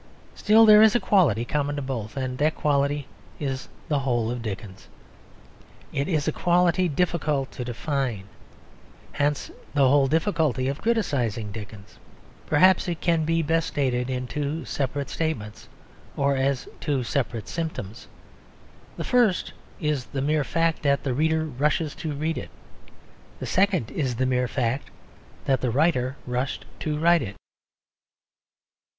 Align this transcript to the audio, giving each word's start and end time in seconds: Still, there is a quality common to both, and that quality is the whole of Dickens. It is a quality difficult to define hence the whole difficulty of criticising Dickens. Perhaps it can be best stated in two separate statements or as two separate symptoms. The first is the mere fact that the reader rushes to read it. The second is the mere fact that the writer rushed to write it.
Still, 0.33 0.65
there 0.65 0.81
is 0.81 0.95
a 0.95 0.99
quality 0.99 1.45
common 1.45 1.75
to 1.75 1.81
both, 1.83 2.17
and 2.17 2.39
that 2.39 2.55
quality 2.55 3.05
is 3.39 3.69
the 3.87 3.99
whole 3.99 4.31
of 4.31 4.41
Dickens. 4.41 4.87
It 5.93 6.07
is 6.07 6.27
a 6.27 6.31
quality 6.31 6.89
difficult 6.89 7.51
to 7.51 7.63
define 7.63 8.23
hence 9.11 9.51
the 9.75 9.87
whole 9.87 10.07
difficulty 10.07 10.67
of 10.67 10.81
criticising 10.81 11.51
Dickens. 11.51 11.99
Perhaps 12.47 12.87
it 12.87 12.99
can 12.99 13.25
be 13.25 13.43
best 13.43 13.67
stated 13.67 14.09
in 14.09 14.25
two 14.25 14.65
separate 14.65 15.07
statements 15.11 15.69
or 16.17 16.35
as 16.35 16.67
two 16.79 17.03
separate 17.03 17.47
symptoms. 17.47 18.07
The 18.97 19.03
first 19.03 19.53
is 19.79 20.05
the 20.05 20.21
mere 20.23 20.43
fact 20.43 20.81
that 20.81 21.03
the 21.03 21.13
reader 21.13 21.45
rushes 21.45 21.93
to 22.01 22.13
read 22.13 22.39
it. 22.39 22.49
The 23.37 23.45
second 23.45 23.91
is 23.91 24.15
the 24.15 24.25
mere 24.25 24.47
fact 24.47 24.89
that 25.45 25.61
the 25.61 25.69
writer 25.69 26.17
rushed 26.25 26.65
to 26.79 26.97
write 26.97 27.21
it. 27.21 27.35